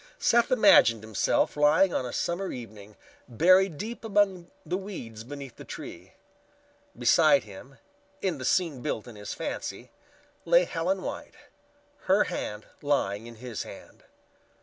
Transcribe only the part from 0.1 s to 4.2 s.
Seth imagined himself lying on a summer evening, buried deep